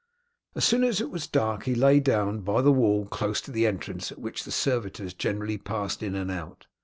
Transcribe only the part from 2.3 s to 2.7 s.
by